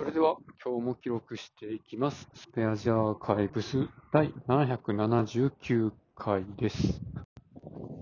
[0.00, 2.26] それでは今日も記録していきます。
[2.32, 7.02] スペアジャーカイブス第779回です。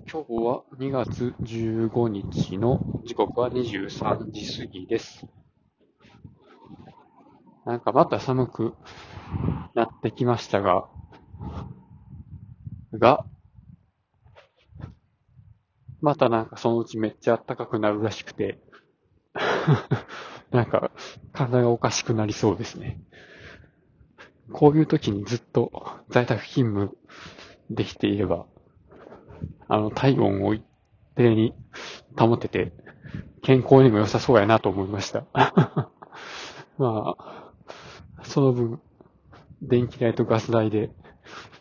[0.08, 5.26] 今日は2月15日の時刻は23時過ぎです。
[7.66, 8.74] なんかまた寒く
[9.74, 10.88] なってきましたが、
[12.92, 13.26] が、
[16.00, 18.60] またなんかそのうちめっちゃ暖かくなるらしくて、
[20.50, 20.90] なんか
[21.32, 23.00] 体がおかしくなりそうですね。
[24.52, 25.72] こういう時にずっと
[26.08, 26.96] 在宅勤務
[27.70, 28.46] できていれば、
[29.68, 30.64] あの体温を一
[31.16, 31.54] 定に
[32.16, 32.72] 保てて
[33.42, 35.24] 健康にも良さそうやなと思いました。
[36.78, 37.52] まあ、
[38.22, 38.80] その分、
[39.60, 40.90] 電気代とガス代で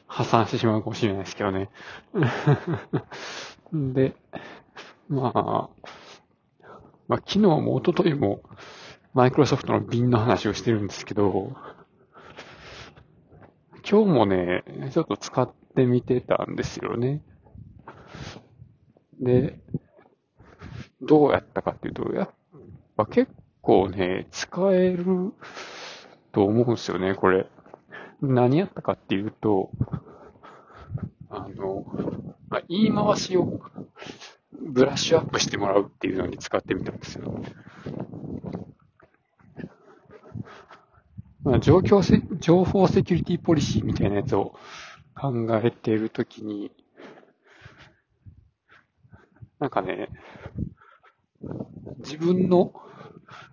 [0.06, 1.70] 破産してしまうかもしれないですけどね。
[3.74, 4.16] で、
[5.10, 5.70] まあ、
[7.08, 8.42] まあ、昨日も一昨日も
[9.14, 11.56] マイクロソフトの瓶の話をしてるんですけど、
[13.90, 17.24] 今日もね、ちょっと使ってみてたんですよね。
[19.22, 19.60] で、
[21.02, 22.30] どうやったかっていうと、やっ
[22.98, 25.34] ぱ結構ね、使える
[26.34, 27.48] と思うんですよね、これ。
[28.22, 29.72] 何やったかっていうと、
[31.30, 31.86] あの、
[32.50, 33.62] まあ、言い回しを
[34.62, 37.42] ブラッシュアップしてもらうっていうのに使ってみたんですよ。
[41.44, 44.54] まあ、状況せ、情報セキュリティポリシーみたいなやつを
[45.16, 45.32] 考
[45.64, 46.72] えているときに、
[49.60, 50.10] なんかね、
[52.00, 52.74] 自分の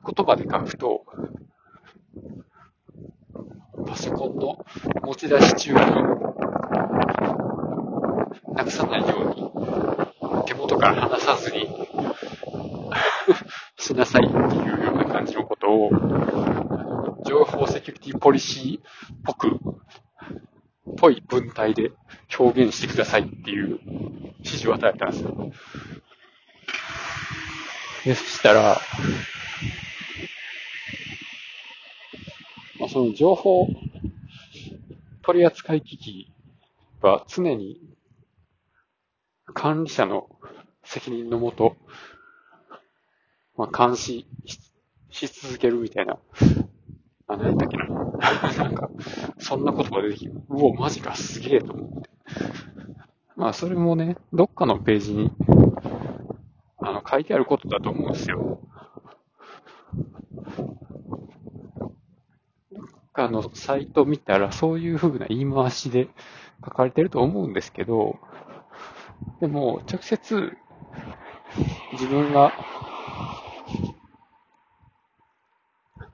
[0.04, 1.04] 言葉で書くと、
[3.86, 4.64] パソコンの
[5.02, 5.78] 持ち出し中に
[8.54, 9.43] なくさないように
[10.84, 11.66] から離さずに
[13.78, 14.40] しなさいってい
[14.80, 15.90] うような感じのことを、
[17.24, 18.82] 情報セキュリティポリシーっ
[19.24, 19.58] ぽく、
[20.98, 21.92] ぽい文体で
[22.38, 23.80] 表現してくださいっていう
[24.38, 25.52] 指示を与えたんですよ。
[28.04, 28.78] で、そしたら、
[32.78, 33.68] まあ、その情報
[35.22, 36.30] 取扱機器
[37.00, 37.80] は常に
[39.54, 40.28] 管理者の
[40.84, 41.76] 責任のもと、
[43.56, 44.72] まあ、監視し
[45.10, 46.18] し続けるみたいな、
[47.28, 47.86] あ、何やったっけな。
[48.58, 48.90] なんか、
[49.38, 52.10] そんな言葉出てきて、うお、マジか、すげえと思って。
[53.36, 55.32] まあ、それもね、どっかのページに、
[56.78, 58.60] あの、書いてあることだと思うんですよ。
[62.72, 66.08] どっかのサイト見たら、そういう風な言い回しで
[66.64, 68.18] 書かれてると思うんですけど、
[69.40, 70.56] でも、直接、
[71.94, 72.52] 自分が、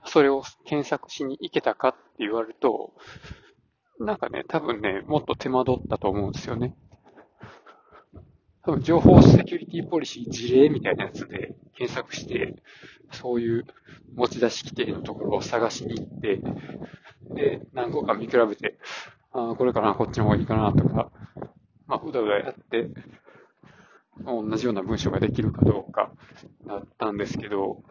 [0.05, 2.93] それを検索しに行けたかって言われると、
[3.99, 6.75] なんかね、多分ね、もっと手間取ったと思うんですよね。
[8.63, 12.62] 多分、情報セキュリティポリシー事例みたいなやつで検索して、
[13.12, 13.67] そういう
[14.15, 16.41] 持ち出し規定のところを探しに行って、
[17.35, 18.79] で、何個か見比べて、
[19.33, 21.11] ああ、これかな、こっちの方がいいかな、とか、
[21.87, 22.89] まあ、うだうだやって、
[24.25, 26.10] 同じような文章ができるかどうか
[26.66, 27.82] だったんですけど、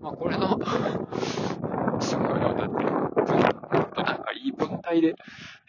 [0.00, 0.58] まあ、これの、
[2.00, 2.84] すごいな、だって、
[3.82, 5.14] っとなんかいい文体で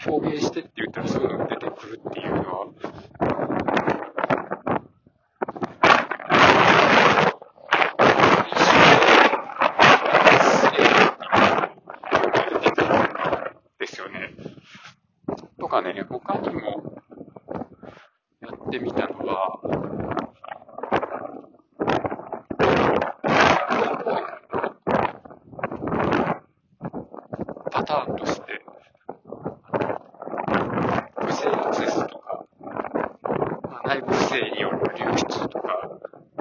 [0.07, 2.67] 表現してって言ったらそういうのが出てくるっていうのは、
[13.79, 14.33] ですよね。
[15.59, 16.92] とかね、他にも
[18.73, 19.59] ってみたのは、
[27.71, 28.65] パターンとして、
[31.17, 32.45] 不正アクセスとか、
[33.69, 35.67] まあ内部不正による流出とか、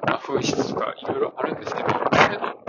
[0.07, 1.95] まあ、紛失とかいろいろあるんですけど、そ
[2.31, 2.63] れの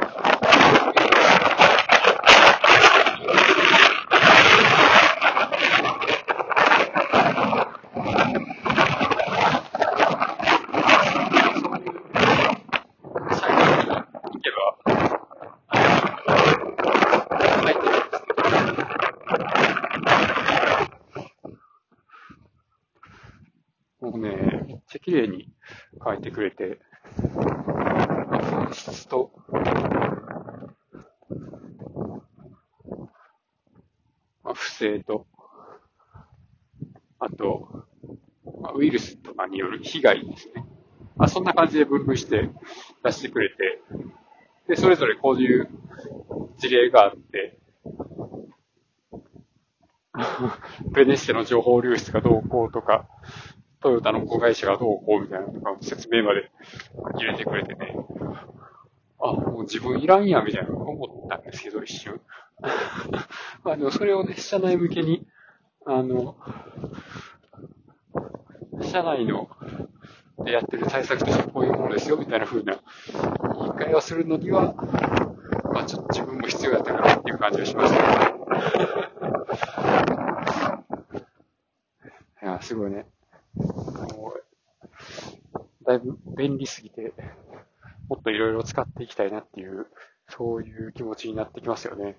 [13.35, 14.57] サイトに行けば、
[17.63, 18.43] 書いてるんですけど、
[24.03, 24.35] もうね、
[24.67, 25.47] めっちゃ綺麗に
[26.03, 26.81] 書いてくれて、
[27.15, 29.31] 紛失と、
[34.43, 35.25] まあ、不正と、
[37.17, 37.85] あと、
[38.61, 40.65] まあ、ウイルスとかによる被害ですね。
[41.17, 42.49] あ、そんな感じで分類して
[43.05, 43.55] 出してくれて、
[44.67, 45.69] で、それぞれこういう
[46.57, 47.57] 事例があって、
[50.93, 53.07] ベネッセの情報流出がどうこうとか、
[53.83, 56.49] トヨタの子会社がどうこうみたいなとか説明まで
[57.15, 57.93] 入れてくれてね。
[59.21, 62.21] あ、もう自分いらんや、みたいな思ったんですけど、一瞬。
[63.63, 65.27] まあでもそれをね、社内向けに、
[65.85, 66.37] あの、
[68.81, 69.49] 社内の
[70.45, 72.79] でやってる対策としてこういうものですよ、みたいな風な
[73.11, 74.73] 言い換えをするのには、
[75.73, 78.01] まあちょっと自分も必要だったかなっていう感じがしました、
[82.43, 83.07] いや、すごいね。
[85.85, 87.13] だいぶ便利すぎて、
[88.09, 89.87] もっといろいろ使っていきたいなっていう、
[90.29, 92.17] そういう気持ちになってきますよね。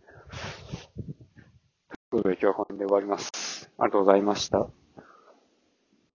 [2.10, 3.70] ということで今日はこれで終わります。
[3.78, 4.83] ありがとうございました。